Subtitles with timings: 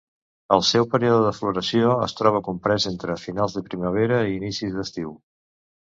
[0.55, 5.19] El seu període de floració es troba comprés entre finals de primavera i inicis d'estiu.